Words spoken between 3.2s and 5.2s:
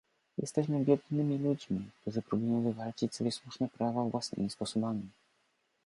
słuszne prawa własnymi sposobami."